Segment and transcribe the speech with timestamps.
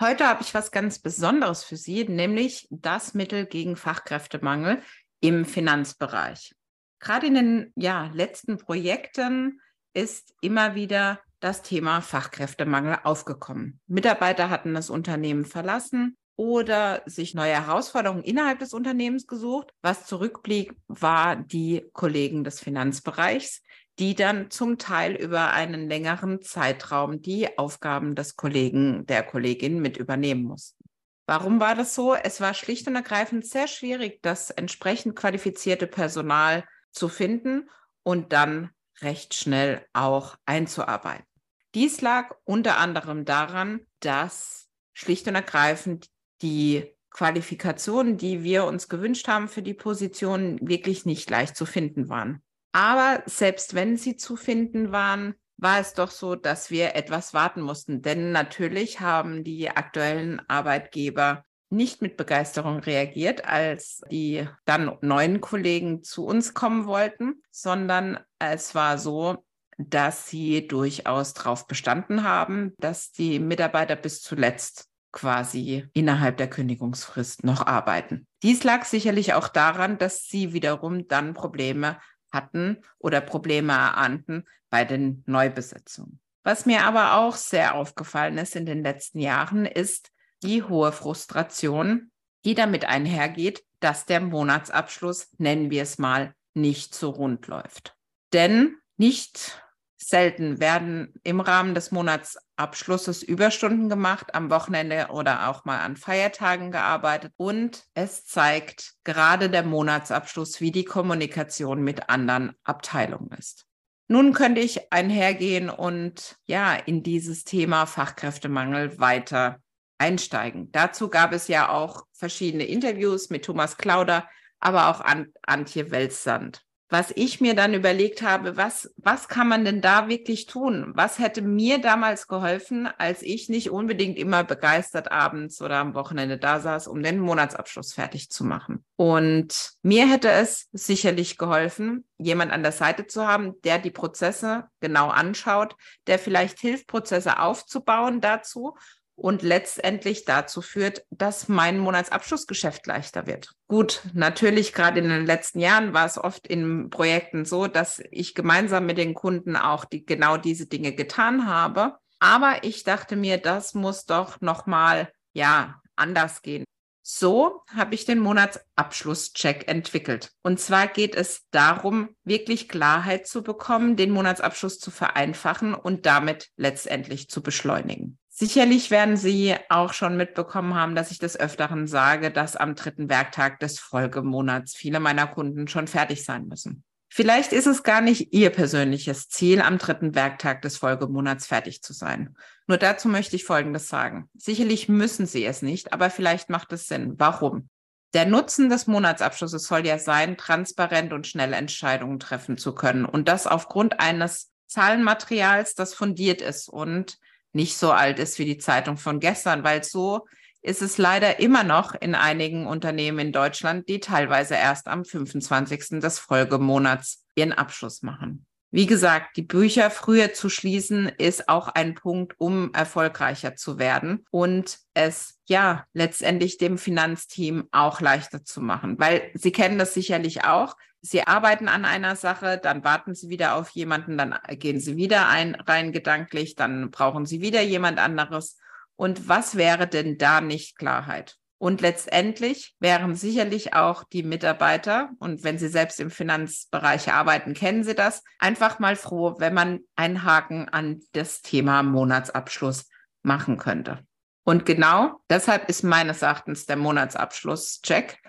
[0.00, 4.82] Heute habe ich was ganz Besonderes für Sie, nämlich das Mittel gegen Fachkräftemangel
[5.20, 6.54] im Finanzbereich.
[6.98, 9.60] Gerade in den ja, letzten Projekten
[9.92, 13.80] ist immer wieder das Thema Fachkräftemangel aufgekommen.
[13.86, 19.70] Mitarbeiter hatten das Unternehmen verlassen oder sich neue Herausforderungen innerhalb des Unternehmens gesucht.
[19.82, 23.62] Was zurückblieb, war die Kollegen des Finanzbereichs,
[23.98, 29.96] die dann zum Teil über einen längeren Zeitraum die Aufgaben des Kollegen, der Kollegin mit
[29.96, 30.84] übernehmen mussten.
[31.26, 32.14] Warum war das so?
[32.14, 37.70] Es war schlicht und ergreifend sehr schwierig, das entsprechend qualifizierte Personal zu finden
[38.02, 38.70] und dann
[39.00, 41.26] recht schnell auch einzuarbeiten.
[41.74, 46.08] Dies lag unter anderem daran, dass schlicht und ergreifend
[46.42, 52.08] die Qualifikationen, die wir uns gewünscht haben für die Position, wirklich nicht leicht zu finden
[52.08, 52.43] waren.
[52.74, 57.62] Aber selbst wenn sie zu finden waren, war es doch so, dass wir etwas warten
[57.62, 58.02] mussten.
[58.02, 66.02] Denn natürlich haben die aktuellen Arbeitgeber nicht mit Begeisterung reagiert, als die dann neuen Kollegen
[66.02, 69.44] zu uns kommen wollten, sondern es war so,
[69.78, 77.44] dass sie durchaus darauf bestanden haben, dass die Mitarbeiter bis zuletzt quasi innerhalb der Kündigungsfrist
[77.44, 78.26] noch arbeiten.
[78.42, 81.98] Dies lag sicherlich auch daran, dass sie wiederum dann Probleme
[82.34, 86.20] hatten oder Probleme erahnten bei den Neubesetzungen.
[86.42, 90.10] Was mir aber auch sehr aufgefallen ist in den letzten Jahren, ist
[90.42, 92.10] die hohe Frustration,
[92.44, 97.96] die damit einhergeht, dass der Monatsabschluss, nennen wir es mal, nicht so rund läuft.
[98.32, 99.63] Denn nicht
[100.08, 106.70] selten werden im Rahmen des Monatsabschlusses Überstunden gemacht, am Wochenende oder auch mal an Feiertagen
[106.70, 107.32] gearbeitet.
[107.36, 113.66] Und es zeigt gerade der Monatsabschluss, wie die Kommunikation mit anderen Abteilungen ist.
[114.06, 119.60] Nun könnte ich einhergehen und ja, in dieses Thema Fachkräftemangel weiter
[119.96, 120.70] einsteigen.
[120.72, 124.28] Dazu gab es ja auch verschiedene Interviews mit Thomas Klauder,
[124.60, 125.02] aber auch
[125.46, 130.46] Antje Welssand was ich mir dann überlegt habe, was, was kann man denn da wirklich
[130.46, 130.92] tun?
[130.94, 136.38] Was hätte mir damals geholfen, als ich nicht unbedingt immer begeistert abends oder am Wochenende
[136.38, 138.84] da saß, um den Monatsabschluss fertig zu machen?
[138.96, 144.64] Und mir hätte es sicherlich geholfen, jemand an der Seite zu haben, der die Prozesse
[144.80, 148.74] genau anschaut, der vielleicht hilft, Prozesse aufzubauen dazu
[149.16, 153.52] und letztendlich dazu führt, dass mein Monatsabschlussgeschäft leichter wird.
[153.68, 158.34] Gut, natürlich gerade in den letzten Jahren war es oft in Projekten so, dass ich
[158.34, 161.96] gemeinsam mit den Kunden auch die, genau diese Dinge getan habe.
[162.18, 166.64] Aber ich dachte mir, das muss doch nochmal, ja, anders gehen.
[167.06, 170.30] So habe ich den Monatsabschlusscheck entwickelt.
[170.42, 176.48] Und zwar geht es darum, wirklich Klarheit zu bekommen, den Monatsabschluss zu vereinfachen und damit
[176.56, 178.18] letztendlich zu beschleunigen.
[178.36, 183.08] Sicherlich werden Sie auch schon mitbekommen haben, dass ich des Öfteren sage, dass am dritten
[183.08, 186.82] Werktag des Folgemonats viele meiner Kunden schon fertig sein müssen.
[187.08, 191.92] Vielleicht ist es gar nicht Ihr persönliches Ziel, am dritten Werktag des Folgemonats fertig zu
[191.92, 192.34] sein.
[192.66, 194.28] Nur dazu möchte ich Folgendes sagen.
[194.34, 197.14] Sicherlich müssen Sie es nicht, aber vielleicht macht es Sinn.
[197.16, 197.68] Warum?
[198.14, 203.04] Der Nutzen des Monatsabschlusses soll ja sein, transparent und schnell Entscheidungen treffen zu können.
[203.04, 207.18] Und das aufgrund eines Zahlenmaterials, das fundiert ist und
[207.54, 210.26] nicht so alt ist wie die Zeitung von gestern, weil so
[210.62, 216.00] ist es leider immer noch in einigen Unternehmen in Deutschland, die teilweise erst am 25.
[216.00, 218.46] des Folgemonats ihren Abschluss machen.
[218.70, 224.24] Wie gesagt, die Bücher früher zu schließen ist auch ein Punkt, um erfolgreicher zu werden
[224.32, 230.44] und es ja letztendlich dem Finanzteam auch leichter zu machen, weil Sie kennen das sicherlich
[230.44, 230.76] auch.
[231.06, 235.28] Sie arbeiten an einer Sache, dann warten Sie wieder auf jemanden, dann gehen Sie wieder
[235.28, 238.56] ein, rein gedanklich, dann brauchen Sie wieder jemand anderes.
[238.96, 241.36] Und was wäre denn da nicht Klarheit?
[241.58, 247.84] Und letztendlich wären sicherlich auch die Mitarbeiter, und wenn sie selbst im Finanzbereich arbeiten, kennen
[247.84, 252.88] sie das, einfach mal froh, wenn man einen Haken an das Thema Monatsabschluss
[253.22, 253.98] machen könnte.
[254.44, 258.22] Und genau deshalb ist meines Erachtens der Monatsabschlusscheck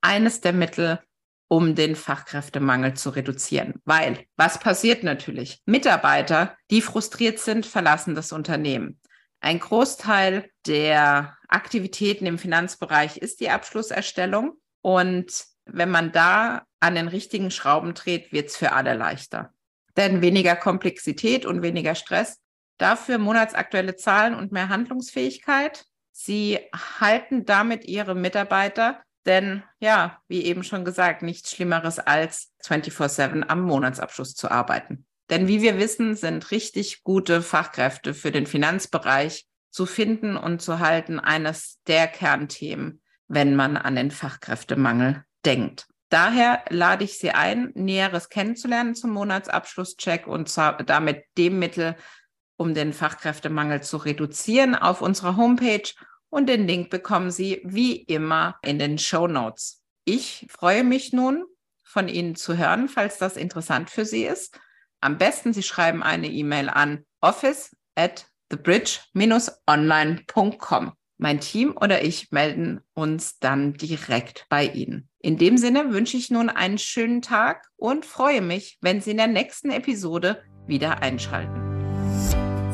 [0.00, 1.00] eines der Mittel,
[1.48, 3.74] um den Fachkräftemangel zu reduzieren.
[3.84, 5.62] Weil, was passiert natürlich?
[5.64, 9.00] Mitarbeiter, die frustriert sind, verlassen das Unternehmen.
[9.40, 14.54] Ein Großteil der Aktivitäten im Finanzbereich ist die Abschlusserstellung.
[14.82, 19.52] Und wenn man da an den richtigen Schrauben dreht, wird es für alle leichter.
[19.96, 22.40] Denn weniger Komplexität und weniger Stress,
[22.78, 25.86] dafür monatsaktuelle Zahlen und mehr Handlungsfähigkeit.
[26.12, 26.58] Sie
[27.00, 33.62] halten damit ihre Mitarbeiter, denn ja, wie eben schon gesagt, nichts Schlimmeres als 24/7 am
[33.62, 35.04] Monatsabschluss zu arbeiten.
[35.28, 40.78] Denn wie wir wissen, sind richtig gute Fachkräfte für den Finanzbereich zu finden und zu
[40.78, 45.86] halten eines der Kernthemen, wenn man an den Fachkräftemangel denkt.
[46.08, 50.56] Daher lade ich Sie ein, Näheres kennenzulernen zum Monatsabschlusscheck und
[50.86, 51.96] damit dem Mittel,
[52.56, 55.90] um den Fachkräftemangel zu reduzieren, auf unserer Homepage.
[56.30, 59.82] Und den Link bekommen Sie wie immer in den Show Notes.
[60.04, 61.44] Ich freue mich nun,
[61.82, 64.60] von Ihnen zu hören, falls das interessant für Sie ist.
[65.00, 70.92] Am besten, Sie schreiben eine E-Mail an office at thebridge-online.com.
[71.18, 75.08] Mein Team oder ich melden uns dann direkt bei Ihnen.
[75.20, 79.16] In dem Sinne wünsche ich nun einen schönen Tag und freue mich, wenn Sie in
[79.16, 81.65] der nächsten Episode wieder einschalten.